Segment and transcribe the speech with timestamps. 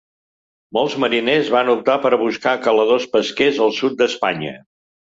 [0.77, 4.61] Molts mariners van optar per buscar caladors pesquers al sud d'Espanya.